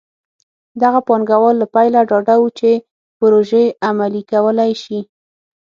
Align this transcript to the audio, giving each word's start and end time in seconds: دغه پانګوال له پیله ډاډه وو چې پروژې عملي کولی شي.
دغه 0.81 0.99
پانګوال 1.07 1.55
له 1.61 1.67
پیله 1.75 1.99
ډاډه 2.09 2.35
وو 2.39 2.47
چې 2.59 2.71
پروژې 3.19 3.65
عملي 3.87 4.21
کولی 4.31 4.71
شي. 4.83 4.99